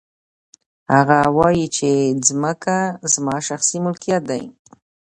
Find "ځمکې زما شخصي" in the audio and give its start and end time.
2.27-3.77